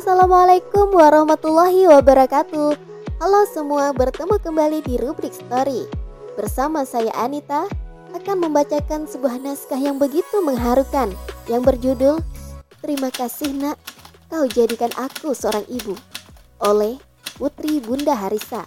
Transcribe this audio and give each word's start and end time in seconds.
Assalamualaikum 0.00 0.96
warahmatullahi 0.96 1.84
wabarakatuh. 1.84 2.72
Halo 3.20 3.40
semua, 3.52 3.92
bertemu 3.92 4.40
kembali 4.40 4.80
di 4.80 4.96
rubrik 4.96 5.28
story. 5.28 5.84
Bersama 6.40 6.88
saya 6.88 7.12
Anita 7.20 7.68
akan 8.16 8.48
membacakan 8.48 9.04
sebuah 9.04 9.36
naskah 9.44 9.76
yang 9.76 10.00
begitu 10.00 10.40
mengharukan 10.40 11.12
yang 11.52 11.60
berjudul 11.60 12.16
Terima 12.80 13.12
kasih 13.12 13.52
nak, 13.52 13.76
kau 14.32 14.48
jadikan 14.48 14.88
aku 14.96 15.36
seorang 15.36 15.68
ibu 15.68 15.92
oleh 16.64 16.96
Putri 17.36 17.84
Bunda 17.84 18.16
Harisa. 18.16 18.64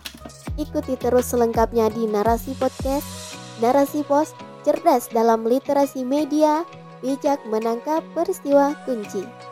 Ikuti 0.61 0.93
terus 1.02 1.34
selengkapnya 1.34 1.89
di 1.89 2.05
Narasi 2.05 2.54
Podcast, 2.61 3.09
Narasi 3.57 4.05
Pos, 4.05 4.38
cerdas 4.61 5.09
dalam 5.09 5.50
literasi 5.50 6.05
media, 6.05 6.61
bijak 7.02 7.41
menangkap 7.50 8.05
peristiwa 8.13 8.77
kunci. 8.86 9.43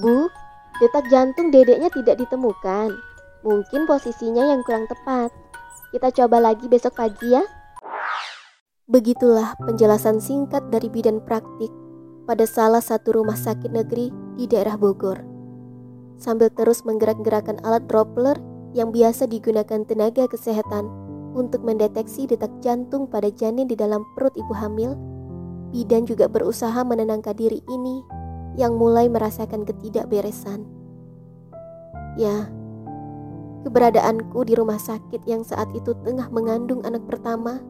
Bu, 0.00 0.32
detak 0.80 1.12
jantung 1.12 1.52
dedeknya 1.52 1.92
tidak 1.92 2.16
ditemukan. 2.16 2.88
Mungkin 3.44 3.84
posisinya 3.84 4.48
yang 4.48 4.64
kurang 4.64 4.88
tepat. 4.88 5.28
Kita 5.92 6.08
coba 6.08 6.40
lagi 6.40 6.72
besok 6.72 6.96
pagi 6.96 7.36
ya. 7.36 7.44
Begitulah 8.88 9.60
penjelasan 9.60 10.18
singkat 10.18 10.66
dari 10.72 10.88
bidan 10.88 11.20
praktik 11.20 11.68
pada 12.24 12.48
salah 12.48 12.80
satu 12.80 13.20
rumah 13.20 13.36
sakit 13.36 13.68
negeri 13.68 14.08
di 14.40 14.48
daerah 14.48 14.80
Bogor. 14.80 15.20
Sambil 16.16 16.48
terus 16.52 16.80
menggerak-gerakkan 16.88 17.60
alat 17.62 17.84
Doppler 17.84 18.40
yang 18.72 18.92
biasa 18.92 19.28
digunakan 19.28 19.84
tenaga 19.84 20.24
kesehatan 20.26 20.88
untuk 21.36 21.60
mendeteksi 21.62 22.24
detak 22.24 22.50
jantung 22.64 23.04
pada 23.06 23.28
janin 23.30 23.68
di 23.68 23.76
dalam 23.76 24.02
perut 24.16 24.34
ibu 24.34 24.54
hamil, 24.56 24.96
bidan 25.70 26.08
juga 26.08 26.26
berusaha 26.26 26.82
menenangkan 26.82 27.36
diri 27.36 27.62
ini 27.70 28.19
yang 28.58 28.74
mulai 28.78 29.06
merasakan 29.06 29.62
ketidakberesan. 29.66 30.66
Ya, 32.18 32.50
keberadaanku 33.62 34.42
di 34.46 34.58
rumah 34.58 34.78
sakit 34.78 35.22
yang 35.28 35.46
saat 35.46 35.70
itu 35.76 35.94
tengah 36.02 36.26
mengandung 36.32 36.82
anak 36.82 37.06
pertama 37.06 37.62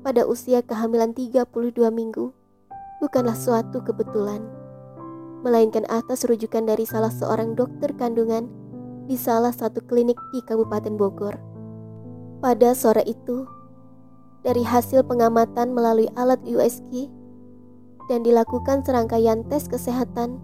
pada 0.00 0.24
usia 0.24 0.62
kehamilan 0.62 1.12
32 1.12 1.44
minggu 1.90 2.32
bukanlah 3.00 3.36
suatu 3.36 3.84
kebetulan, 3.84 4.40
melainkan 5.44 5.84
atas 5.92 6.24
rujukan 6.24 6.64
dari 6.64 6.88
salah 6.88 7.12
seorang 7.12 7.52
dokter 7.52 7.92
kandungan 7.96 8.48
di 9.06 9.14
salah 9.14 9.52
satu 9.52 9.84
klinik 9.84 10.16
di 10.32 10.40
Kabupaten 10.42 10.96
Bogor. 10.96 11.36
Pada 12.40 12.72
sore 12.72 13.04
itu, 13.04 13.44
dari 14.44 14.62
hasil 14.62 15.04
pengamatan 15.04 15.74
melalui 15.74 16.08
alat 16.14 16.40
USG 16.46 17.10
dan 18.06 18.22
dilakukan 18.22 18.86
serangkaian 18.86 19.42
tes 19.46 19.66
kesehatan, 19.66 20.38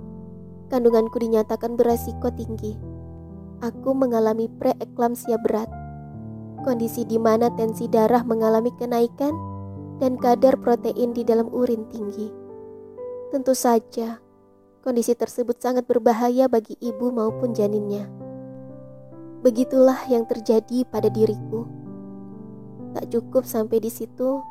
kandunganku 0.71 1.19
dinyatakan 1.19 1.79
beresiko 1.79 2.31
tinggi. 2.35 2.79
Aku 3.63 3.95
mengalami 3.95 4.51
preeklamsia 4.59 5.39
berat, 5.39 5.71
kondisi 6.67 7.07
di 7.07 7.19
mana 7.19 7.51
tensi 7.55 7.87
darah 7.87 8.27
mengalami 8.27 8.75
kenaikan 8.75 9.35
dan 10.03 10.19
kadar 10.19 10.59
protein 10.59 11.15
di 11.15 11.23
dalam 11.23 11.47
urin 11.55 11.87
tinggi. 11.91 12.27
Tentu 13.31 13.55
saja, 13.55 14.19
kondisi 14.83 15.15
tersebut 15.15 15.63
sangat 15.63 15.87
berbahaya 15.87 16.51
bagi 16.51 16.75
ibu 16.83 17.15
maupun 17.15 17.55
janinnya. 17.55 18.11
Begitulah 19.47 20.07
yang 20.11 20.27
terjadi 20.27 20.87
pada 20.91 21.07
diriku. 21.07 21.67
Tak 22.93 23.09
cukup 23.15 23.47
sampai 23.47 23.79
di 23.79 23.91
situ, 23.91 24.43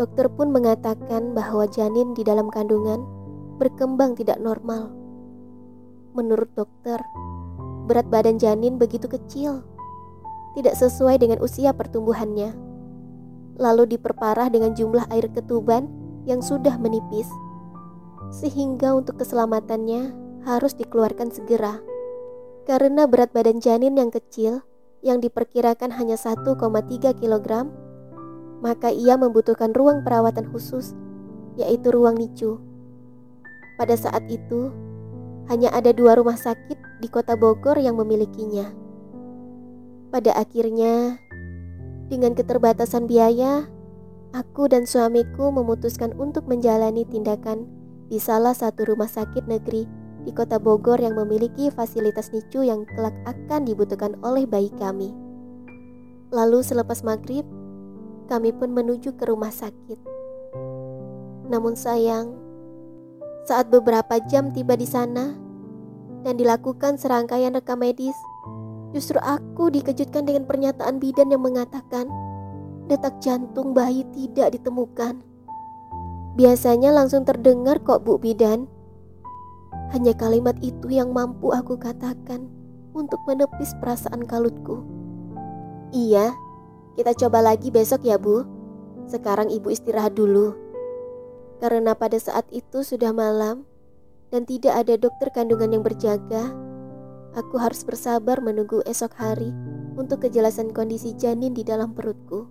dokter 0.00 0.32
pun 0.32 0.48
mengatakan 0.48 1.36
bahwa 1.36 1.68
janin 1.68 2.16
di 2.16 2.24
dalam 2.24 2.48
kandungan 2.48 3.04
berkembang 3.60 4.16
tidak 4.16 4.40
normal. 4.40 4.88
Menurut 6.16 6.48
dokter, 6.56 7.04
berat 7.84 8.08
badan 8.08 8.40
janin 8.40 8.80
begitu 8.80 9.04
kecil, 9.12 9.60
tidak 10.56 10.80
sesuai 10.80 11.20
dengan 11.20 11.44
usia 11.44 11.76
pertumbuhannya 11.76 12.70
lalu 13.60 13.94
diperparah 13.94 14.48
dengan 14.48 14.72
jumlah 14.72 15.04
air 15.12 15.28
ketuban 15.28 15.92
yang 16.24 16.40
sudah 16.40 16.80
menipis, 16.80 17.28
sehingga 18.32 18.96
untuk 18.96 19.20
keselamatannya 19.20 20.16
harus 20.48 20.72
dikeluarkan 20.72 21.28
segera. 21.28 21.76
Karena 22.64 23.04
berat 23.04 23.36
badan 23.36 23.60
janin 23.60 24.00
yang 24.00 24.08
kecil, 24.08 24.64
yang 25.04 25.20
diperkirakan 25.20 25.92
hanya 25.92 26.16
1,3 26.16 26.56
kg, 27.20 27.48
maka 28.60 28.92
ia 28.92 29.16
membutuhkan 29.16 29.72
ruang 29.72 30.04
perawatan 30.04 30.48
khusus, 30.52 30.92
yaitu 31.56 31.92
ruang 31.92 32.16
NICU. 32.16 32.60
Pada 33.80 33.96
saat 33.96 34.28
itu, 34.28 34.72
hanya 35.48 35.72
ada 35.72 35.90
dua 35.90 36.14
rumah 36.14 36.36
sakit 36.36 36.76
di 37.00 37.08
kota 37.08 37.34
Bogor 37.34 37.80
yang 37.80 37.96
memilikinya. 37.96 38.68
Pada 40.12 40.36
akhirnya, 40.36 41.16
dengan 42.12 42.36
keterbatasan 42.36 43.08
biaya, 43.08 43.66
aku 44.36 44.68
dan 44.68 44.84
suamiku 44.84 45.48
memutuskan 45.50 46.12
untuk 46.20 46.44
menjalani 46.46 47.08
tindakan 47.08 47.66
di 48.10 48.18
salah 48.18 48.52
satu 48.52 48.84
rumah 48.84 49.08
sakit 49.08 49.46
negeri 49.46 49.86
di 50.26 50.30
kota 50.36 50.60
Bogor 50.60 51.00
yang 51.00 51.16
memiliki 51.16 51.72
fasilitas 51.72 52.28
NICU 52.34 52.66
yang 52.66 52.84
kelak 52.92 53.16
akan 53.24 53.64
dibutuhkan 53.64 54.18
oleh 54.20 54.44
bayi 54.44 54.68
kami. 54.76 55.14
Lalu 56.30 56.60
selepas 56.62 57.00
maghrib, 57.02 57.46
kami 58.30 58.54
pun 58.54 58.70
menuju 58.70 59.18
ke 59.18 59.26
rumah 59.26 59.50
sakit. 59.50 59.98
Namun 61.50 61.74
sayang, 61.74 62.38
saat 63.50 63.66
beberapa 63.66 64.22
jam 64.30 64.54
tiba 64.54 64.78
di 64.78 64.86
sana 64.86 65.34
dan 66.22 66.38
dilakukan 66.38 66.94
serangkaian 66.94 67.58
rekam 67.58 67.82
medis, 67.82 68.14
Justru 68.90 69.22
aku 69.22 69.70
dikejutkan 69.70 70.26
dengan 70.26 70.44
pernyataan 70.50 70.98
bidan 70.98 71.30
yang 71.30 71.46
mengatakan 71.46 72.10
detak 72.90 73.22
jantung 73.22 73.70
bayi 73.70 74.02
tidak 74.10 74.58
ditemukan. 74.58 75.22
Biasanya 76.34 76.90
langsung 76.90 77.22
terdengar 77.22 77.78
kok 77.86 78.02
Bu 78.02 78.18
Bidan. 78.18 78.66
Hanya 79.94 80.14
kalimat 80.14 80.58
itu 80.62 80.90
yang 80.90 81.14
mampu 81.14 81.54
aku 81.54 81.78
katakan 81.78 82.50
untuk 82.94 83.18
menepis 83.26 83.74
perasaan 83.78 84.26
kalutku. 84.26 84.82
Iya, 85.94 86.34
kita 87.00 87.16
coba 87.16 87.40
lagi 87.40 87.72
besok 87.72 88.04
ya 88.04 88.20
Bu. 88.20 88.44
Sekarang 89.08 89.48
ibu 89.48 89.72
istirahat 89.72 90.12
dulu. 90.12 90.52
Karena 91.56 91.96
pada 91.96 92.20
saat 92.20 92.44
itu 92.52 92.84
sudah 92.84 93.16
malam 93.16 93.64
dan 94.28 94.44
tidak 94.44 94.76
ada 94.84 95.00
dokter 95.00 95.32
kandungan 95.32 95.72
yang 95.72 95.80
berjaga, 95.80 96.52
Aku 97.30 97.62
harus 97.62 97.86
bersabar 97.86 98.42
menunggu 98.42 98.82
esok 98.90 99.14
hari 99.14 99.54
untuk 99.94 100.26
kejelasan 100.26 100.74
kondisi 100.74 101.14
janin 101.14 101.54
di 101.54 101.62
dalam 101.62 101.94
perutku. 101.94 102.50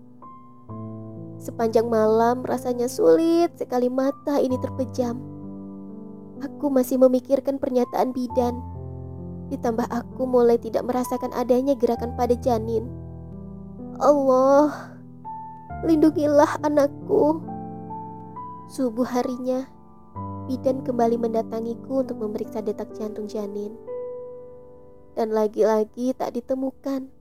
Sepanjang 1.36 1.92
malam 1.92 2.48
rasanya 2.48 2.88
sulit 2.88 3.52
sekali 3.60 3.92
mata 3.92 4.40
ini 4.40 4.56
terpejam. 4.56 5.20
Aku 6.40 6.72
masih 6.72 6.96
memikirkan 6.96 7.60
pernyataan 7.60 8.16
bidan. 8.16 8.56
Ditambah 9.52 9.92
aku 9.92 10.24
mulai 10.24 10.56
tidak 10.56 10.88
merasakan 10.88 11.36
adanya 11.36 11.76
gerakan 11.76 12.16
pada 12.16 12.40
janin. 12.40 12.88
Allah, 14.00 14.96
lindungilah 15.84 16.56
anakku. 16.64 17.44
Subuh 18.72 19.04
harinya, 19.04 19.68
bidan 20.48 20.88
kembali 20.88 21.20
mendatangiku 21.20 22.08
untuk 22.08 22.24
memeriksa 22.24 22.64
detak 22.64 22.96
jantung 22.96 23.28
janin 23.28 23.76
dan 25.20 25.36
lagi-lagi 25.36 26.16
tak 26.16 26.32
ditemukan. 26.40 27.12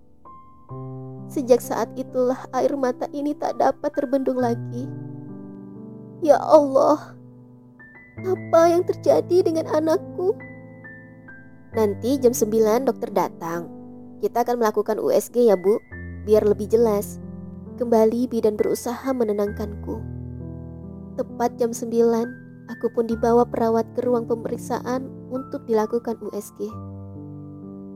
Sejak 1.27 1.59
saat 1.59 1.91
itulah 1.99 2.39
air 2.55 2.71
mata 2.79 3.11
ini 3.11 3.35
tak 3.35 3.59
dapat 3.59 3.91
terbendung 3.91 4.39
lagi. 4.39 4.87
Ya 6.23 6.39
Allah, 6.39 7.19
apa 8.23 8.61
yang 8.71 8.87
terjadi 8.87 9.51
dengan 9.51 9.67
anakku? 9.67 10.39
Nanti 11.75 12.23
jam 12.23 12.31
9 12.31 12.87
dokter 12.87 13.11
datang. 13.11 13.67
Kita 14.23 14.47
akan 14.47 14.63
melakukan 14.63 15.03
USG 15.03 15.51
ya 15.51 15.59
bu, 15.59 15.83
biar 16.29 16.45
lebih 16.45 16.69
jelas. 16.69 17.17
Kembali 17.81 18.29
bidan 18.29 18.61
berusaha 18.61 19.09
menenangkanku. 19.17 19.97
Tepat 21.17 21.57
jam 21.57 21.73
9, 21.73 22.69
aku 22.69 22.87
pun 22.93 23.09
dibawa 23.09 23.49
perawat 23.49 23.89
ke 23.97 24.05
ruang 24.05 24.29
pemeriksaan 24.29 25.09
untuk 25.33 25.65
dilakukan 25.65 26.21
USG. 26.21 26.69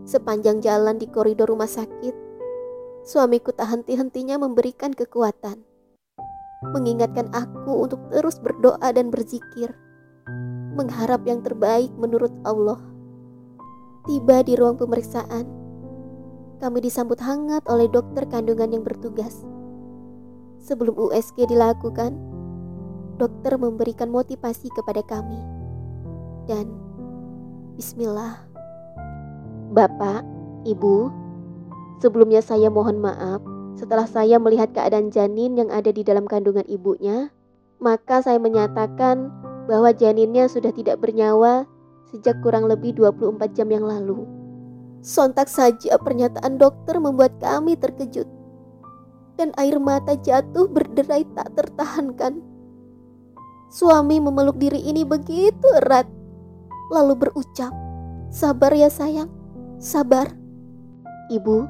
Sepanjang 0.09 0.65
jalan 0.65 0.97
di 0.97 1.13
koridor 1.13 1.53
rumah 1.53 1.69
sakit, 1.69 2.17
suamiku 3.05 3.53
tak 3.53 3.69
henti-hentinya 3.69 4.41
memberikan 4.41 4.97
kekuatan, 4.97 5.61
mengingatkan 6.73 7.29
aku 7.37 7.85
untuk 7.85 8.01
terus 8.09 8.41
berdoa 8.41 8.97
dan 8.97 9.13
berzikir, 9.13 9.77
mengharap 10.73 11.21
yang 11.29 11.45
terbaik 11.45 11.93
menurut 12.01 12.33
Allah. 12.49 12.81
Tiba 14.09 14.43
di 14.43 14.59
ruang 14.59 14.75
pemeriksaan, 14.81 15.62
kami 16.63 16.79
disambut 16.79 17.19
hangat 17.19 17.67
oleh 17.67 17.91
dokter 17.91 18.23
kandungan 18.31 18.71
yang 18.71 18.87
bertugas. 18.87 19.43
Sebelum 20.63 20.95
USG 20.95 21.51
dilakukan, 21.51 22.15
dokter 23.19 23.59
memberikan 23.59 24.15
motivasi 24.15 24.71
kepada 24.71 25.03
kami 25.03 25.43
dan 26.47 26.71
bismillah. 27.75 28.47
Bapak, 29.75 30.23
Ibu, 30.63 31.11
sebelumnya 31.99 32.39
saya 32.39 32.71
mohon 32.71 33.03
maaf 33.03 33.43
setelah 33.75 34.07
saya 34.07 34.39
melihat 34.39 34.71
keadaan 34.71 35.11
janin 35.11 35.59
yang 35.59 35.75
ada 35.75 35.91
di 35.91 36.07
dalam 36.07 36.31
kandungan 36.31 36.63
ibunya, 36.71 37.35
maka 37.83 38.23
saya 38.23 38.39
menyatakan 38.39 39.35
bahwa 39.67 39.91
janinnya 39.91 40.47
sudah 40.47 40.71
tidak 40.71 41.03
bernyawa 41.03 41.67
sejak 42.15 42.39
kurang 42.39 42.71
lebih 42.71 42.95
24 42.95 43.51
jam 43.51 43.67
yang 43.67 43.83
lalu. 43.83 44.42
Sontak 45.03 45.51
saja 45.51 45.99
pernyataan 45.99 46.63
dokter 46.63 46.95
membuat 47.03 47.35
kami 47.43 47.75
terkejut. 47.75 48.31
Dan 49.35 49.51
air 49.59 49.83
mata 49.83 50.15
jatuh 50.15 50.71
berderai 50.71 51.27
tak 51.35 51.51
tertahankan. 51.59 52.39
Suami 53.75 54.23
memeluk 54.23 54.63
diri 54.63 54.79
ini 54.79 55.03
begitu 55.03 55.67
erat. 55.83 56.07
Lalu 56.95 57.19
berucap, 57.19 57.75
sabar 58.31 58.71
ya 58.71 58.87
sayang, 58.87 59.27
sabar. 59.83 60.31
Ibu, 61.35 61.67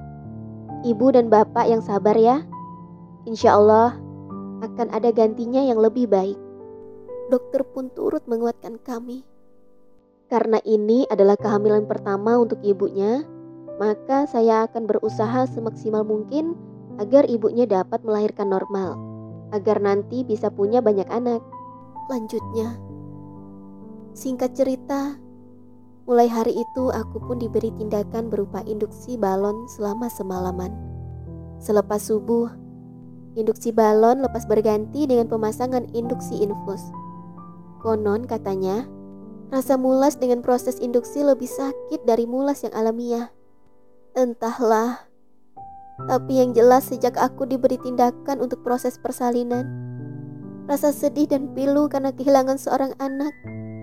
ibu 0.84 1.06
dan 1.16 1.32
bapak 1.32 1.72
yang 1.72 1.80
sabar 1.80 2.18
ya. 2.18 2.44
Insya 3.24 3.56
Allah 3.56 3.96
akan 4.60 4.92
ada 4.92 5.08
gantinya 5.08 5.64
yang 5.64 5.80
lebih 5.80 6.04
baik. 6.04 6.36
Dokter 7.32 7.64
pun 7.64 7.88
turut 7.96 8.28
menguatkan 8.28 8.76
kami. 8.82 9.31
Karena 10.32 10.56
ini 10.64 11.04
adalah 11.12 11.36
kehamilan 11.36 11.84
pertama 11.84 12.40
untuk 12.40 12.56
ibunya, 12.64 13.20
maka 13.76 14.24
saya 14.24 14.64
akan 14.64 14.88
berusaha 14.88 15.44
semaksimal 15.44 16.08
mungkin 16.08 16.56
agar 16.96 17.28
ibunya 17.28 17.68
dapat 17.68 18.00
melahirkan 18.00 18.48
normal, 18.48 18.96
agar 19.52 19.76
nanti 19.84 20.24
bisa 20.24 20.48
punya 20.48 20.80
banyak 20.80 21.04
anak. 21.12 21.44
Lanjutnya, 22.08 22.80
singkat 24.16 24.56
cerita, 24.56 25.20
mulai 26.08 26.32
hari 26.32 26.56
itu 26.56 26.88
aku 26.88 27.20
pun 27.28 27.36
diberi 27.36 27.68
tindakan 27.76 28.32
berupa 28.32 28.64
induksi 28.64 29.20
balon 29.20 29.68
selama 29.68 30.08
semalaman. 30.08 30.72
Selepas 31.60 32.08
subuh, 32.08 32.48
induksi 33.36 33.68
balon 33.68 34.24
lepas 34.24 34.48
berganti 34.48 35.04
dengan 35.04 35.28
pemasangan 35.28 35.92
induksi 35.92 36.40
infus. 36.40 36.88
Konon 37.84 38.24
katanya, 38.24 38.88
Rasa 39.52 39.76
mulas 39.76 40.16
dengan 40.16 40.40
proses 40.40 40.80
induksi 40.80 41.20
lebih 41.20 41.44
sakit 41.44 42.08
dari 42.08 42.24
mulas 42.24 42.64
yang 42.64 42.72
alamiah. 42.72 43.28
Entahlah. 44.16 45.04
Tapi 46.08 46.40
yang 46.40 46.56
jelas 46.56 46.88
sejak 46.88 47.20
aku 47.20 47.44
diberi 47.44 47.76
tindakan 47.76 48.40
untuk 48.40 48.64
proses 48.64 48.96
persalinan, 48.96 49.68
rasa 50.64 50.88
sedih 50.88 51.28
dan 51.28 51.52
pilu 51.52 51.84
karena 51.84 52.16
kehilangan 52.16 52.56
seorang 52.56 52.96
anak 52.96 53.36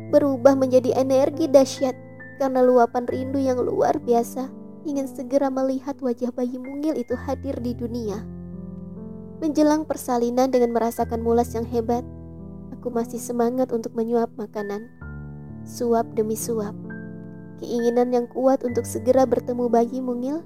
berubah 0.09 0.57
menjadi 0.57 0.97
energi 0.97 1.45
dahsyat 1.45 1.93
karena 2.41 2.65
luapan 2.65 3.05
rindu 3.05 3.37
yang 3.37 3.61
luar 3.61 4.01
biasa 4.01 4.49
ingin 4.89 5.05
segera 5.05 5.53
melihat 5.53 6.01
wajah 6.01 6.33
bayi 6.33 6.57
mungil 6.57 6.97
itu 6.97 7.13
hadir 7.13 7.53
di 7.61 7.77
dunia. 7.77 8.25
Menjelang 9.37 9.85
persalinan 9.85 10.49
dengan 10.49 10.73
merasakan 10.73 11.21
mulas 11.21 11.53
yang 11.53 11.69
hebat, 11.69 12.01
aku 12.73 12.89
masih 12.89 13.21
semangat 13.21 13.69
untuk 13.69 13.93
menyuap 13.93 14.33
makanan 14.33 14.98
suap 15.67 16.05
demi 16.15 16.35
suap. 16.35 16.75
Keinginan 17.59 18.15
yang 18.15 18.25
kuat 18.31 18.63
untuk 18.63 18.87
segera 18.87 19.27
bertemu 19.27 19.67
bayi 19.67 19.99
mungil 19.99 20.39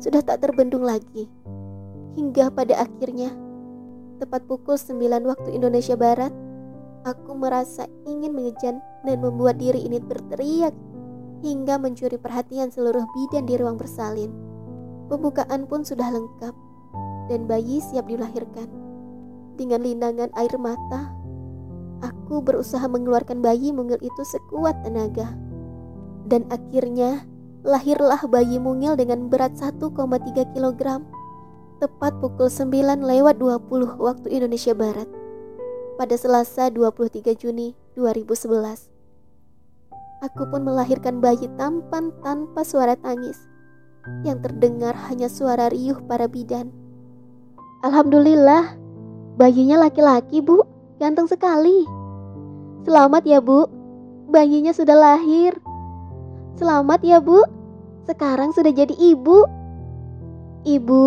sudah 0.00 0.24
tak 0.24 0.44
terbendung 0.44 0.84
lagi. 0.84 1.28
Hingga 2.16 2.54
pada 2.54 2.86
akhirnya, 2.88 3.32
tepat 4.22 4.46
pukul 4.48 4.78
9 4.80 5.28
waktu 5.28 5.48
Indonesia 5.52 5.98
Barat, 5.98 6.32
aku 7.04 7.36
merasa 7.36 7.84
ingin 8.08 8.32
mengejan 8.32 8.80
dan 9.04 9.16
membuat 9.20 9.60
diri 9.60 9.84
ini 9.84 10.00
berteriak 10.00 10.72
hingga 11.44 11.76
mencuri 11.76 12.16
perhatian 12.16 12.72
seluruh 12.72 13.04
bidan 13.12 13.44
di 13.44 13.60
ruang 13.60 13.76
bersalin. 13.76 14.32
Pembukaan 15.12 15.68
pun 15.68 15.84
sudah 15.84 16.08
lengkap 16.08 16.54
dan 17.28 17.44
bayi 17.44 17.84
siap 17.84 18.08
dilahirkan. 18.08 18.68
Dengan 19.54 19.84
linangan 19.84 20.32
air 20.34 20.56
mata, 20.56 21.12
Aku 22.02 22.42
berusaha 22.42 22.82
mengeluarkan 22.88 23.44
bayi 23.44 23.70
mungil 23.70 24.00
itu 24.02 24.22
sekuat 24.24 24.82
tenaga. 24.82 25.30
Dan 26.24 26.48
akhirnya 26.48 27.28
lahirlah 27.62 28.20
bayi 28.26 28.58
mungil 28.58 28.96
dengan 28.96 29.28
berat 29.28 29.54
1,3 29.60 29.92
kg. 30.56 30.82
Tepat 31.78 32.12
pukul 32.18 32.48
9 32.48 33.04
lewat 33.04 33.36
20 33.38 34.00
waktu 34.00 34.26
Indonesia 34.32 34.72
Barat. 34.72 35.06
Pada 35.94 36.16
Selasa 36.18 36.72
23 36.72 37.36
Juni 37.38 37.76
2011. 37.94 38.94
Aku 40.24 40.48
pun 40.48 40.64
melahirkan 40.64 41.20
bayi 41.20 41.46
tampan 41.60 42.08
tanpa 42.24 42.64
suara 42.64 42.96
tangis. 42.96 43.36
Yang 44.24 44.48
terdengar 44.48 44.96
hanya 45.12 45.28
suara 45.28 45.68
riuh 45.68 46.00
para 46.08 46.24
bidan. 46.24 46.72
Alhamdulillah, 47.84 48.80
bayinya 49.36 49.84
laki-laki, 49.84 50.40
Bu. 50.40 50.73
Ganteng 50.94 51.26
sekali. 51.26 51.82
Selamat 52.86 53.26
ya, 53.26 53.42
Bu. 53.42 53.66
Bayinya 54.30 54.70
sudah 54.70 54.94
lahir. 54.94 55.58
Selamat 56.54 57.02
ya, 57.02 57.18
Bu. 57.18 57.42
Sekarang 58.06 58.54
sudah 58.54 58.70
jadi 58.70 58.94
ibu. 58.94 59.42
Ibu, 60.62 61.06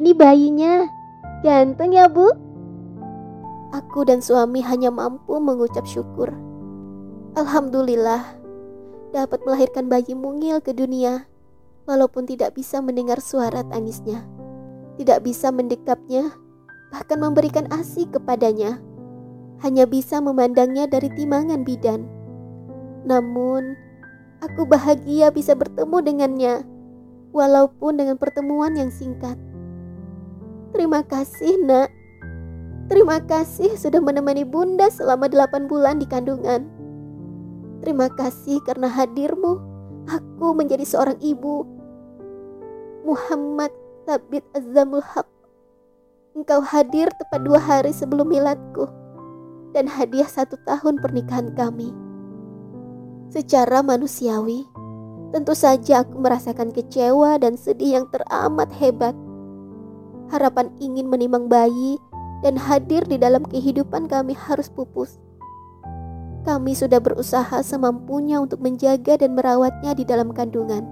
ini 0.00 0.16
bayinya. 0.16 0.88
Ganteng 1.44 1.92
ya, 1.92 2.08
Bu. 2.08 2.32
Aku 3.76 4.08
dan 4.08 4.24
suami 4.24 4.64
hanya 4.64 4.88
mampu 4.88 5.36
mengucap 5.36 5.84
syukur. 5.84 6.32
Alhamdulillah, 7.36 8.36
dapat 9.12 9.44
melahirkan 9.44 9.92
bayi 9.92 10.12
mungil 10.16 10.60
ke 10.64 10.72
dunia, 10.72 11.28
walaupun 11.88 12.28
tidak 12.28 12.56
bisa 12.56 12.80
mendengar 12.84 13.20
suara 13.20 13.64
tangisnya, 13.68 14.24
tidak 15.00 15.24
bisa 15.24 15.48
mendekapnya, 15.48 16.36
bahkan 16.92 17.16
memberikan 17.16 17.64
ASI 17.72 18.04
kepadanya 18.12 18.76
hanya 19.62 19.86
bisa 19.86 20.18
memandangnya 20.18 20.90
dari 20.90 21.06
timangan 21.14 21.62
bidan. 21.62 22.02
Namun, 23.06 23.78
aku 24.42 24.66
bahagia 24.66 25.30
bisa 25.30 25.54
bertemu 25.54 25.96
dengannya, 26.02 26.54
walaupun 27.30 28.02
dengan 28.02 28.18
pertemuan 28.18 28.74
yang 28.74 28.90
singkat. 28.90 29.38
Terima 30.74 31.06
kasih, 31.06 31.62
Nak. 31.62 31.88
Terima 32.90 33.22
kasih 33.22 33.78
sudah 33.78 34.02
menemani 34.02 34.42
Bunda 34.42 34.90
selama 34.90 35.30
delapan 35.30 35.70
bulan 35.70 36.02
di 36.02 36.06
kandungan. 36.10 36.66
Terima 37.80 38.10
kasih 38.10 38.58
karena 38.66 38.90
hadirmu, 38.90 39.62
aku 40.10 40.52
menjadi 40.58 40.82
seorang 40.82 41.18
ibu. 41.22 41.62
Muhammad 43.06 43.70
Sabit 44.06 44.42
Azamul 44.54 45.02
Haq. 45.02 45.26
Engkau 46.34 46.62
hadir 46.62 47.10
tepat 47.14 47.40
dua 47.44 47.60
hari 47.60 47.92
sebelum 47.94 48.30
miladku 48.30 49.01
dan 49.72 49.88
hadiah 49.88 50.28
satu 50.28 50.60
tahun 50.68 51.00
pernikahan 51.00 51.52
kami. 51.56 51.92
Secara 53.32 53.80
manusiawi, 53.80 54.68
tentu 55.32 55.56
saja 55.56 56.04
aku 56.04 56.20
merasakan 56.20 56.68
kecewa 56.68 57.40
dan 57.40 57.56
sedih 57.56 58.00
yang 58.00 58.06
teramat 58.12 58.68
hebat. 58.76 59.16
Harapan 60.28 60.68
ingin 60.80 61.08
menimang 61.08 61.48
bayi 61.48 61.96
dan 62.44 62.60
hadir 62.60 63.04
di 63.08 63.16
dalam 63.16 63.40
kehidupan 63.48 64.08
kami 64.08 64.36
harus 64.36 64.68
pupus. 64.68 65.16
Kami 66.44 66.74
sudah 66.76 67.00
berusaha 67.00 67.64
semampunya 67.64 68.42
untuk 68.42 68.60
menjaga 68.60 69.16
dan 69.16 69.32
merawatnya 69.32 69.96
di 69.96 70.04
dalam 70.04 70.34
kandungan. 70.34 70.84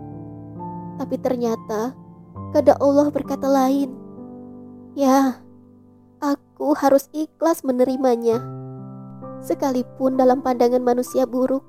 Tapi 0.97 1.17
ternyata, 1.21 1.93
kada 2.57 2.79
Allah 2.79 3.11
berkata 3.11 3.51
lain. 3.51 3.91
Ya, 4.95 5.43
aku 6.23 6.73
harus 6.79 7.11
ikhlas 7.11 7.67
menerimanya 7.67 8.60
sekalipun 9.41 10.21
dalam 10.21 10.45
pandangan 10.45 10.81
manusia 10.81 11.25
buruk. 11.25 11.65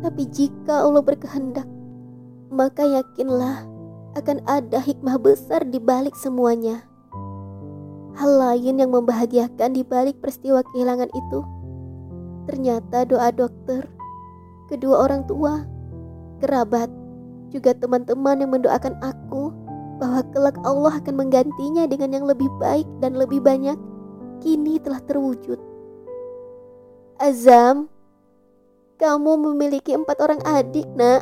Tapi 0.00 0.26
jika 0.32 0.86
Allah 0.86 1.04
berkehendak, 1.04 1.68
maka 2.50 2.82
yakinlah 2.82 3.68
akan 4.18 4.42
ada 4.50 4.82
hikmah 4.82 5.20
besar 5.22 5.62
di 5.62 5.78
balik 5.78 6.18
semuanya. 6.18 6.82
Hal 8.18 8.36
lain 8.36 8.82
yang 8.82 8.90
membahagiakan 8.90 9.70
di 9.76 9.86
balik 9.86 10.18
peristiwa 10.18 10.66
kehilangan 10.74 11.08
itu, 11.14 11.40
ternyata 12.50 13.06
doa 13.06 13.30
dokter, 13.30 13.86
kedua 14.66 15.06
orang 15.06 15.22
tua, 15.30 15.62
kerabat, 16.42 16.90
juga 17.54 17.70
teman-teman 17.76 18.42
yang 18.42 18.50
mendoakan 18.50 18.98
aku 18.98 19.54
bahwa 20.02 20.26
kelak 20.32 20.58
Allah 20.66 20.98
akan 20.98 21.14
menggantinya 21.14 21.84
dengan 21.86 22.10
yang 22.16 22.26
lebih 22.26 22.50
baik 22.58 22.88
dan 22.98 23.14
lebih 23.14 23.38
banyak, 23.38 23.76
kini 24.42 24.80
telah 24.82 24.98
terwujud. 25.06 25.69
Azam, 27.20 27.92
kamu 28.96 29.52
memiliki 29.52 29.92
empat 29.92 30.24
orang 30.24 30.40
adik, 30.40 30.88
nak. 30.96 31.20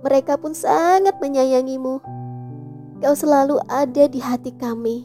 Mereka 0.00 0.40
pun 0.40 0.56
sangat 0.56 1.20
menyayangimu. 1.20 2.00
Kau 3.04 3.12
selalu 3.12 3.60
ada 3.68 4.08
di 4.08 4.16
hati 4.16 4.48
kami. 4.56 5.04